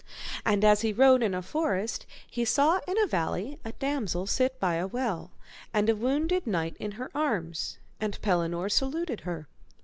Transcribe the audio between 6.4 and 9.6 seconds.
knight in her arms, and Pellinore saluted her.